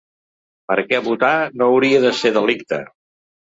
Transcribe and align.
Perquè 0.71 1.01
votar 1.07 1.29
no 1.63 1.67
hauria 1.75 2.01
de 2.07 2.15
ser 2.23 2.33
delicte. 2.39 2.81